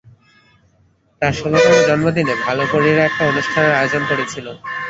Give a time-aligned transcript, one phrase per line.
[1.21, 4.45] তার ষোলতম জন্মদিনে, ভালো পরীরা একটা অনুষ্ঠানের আয়োজন করেছিল।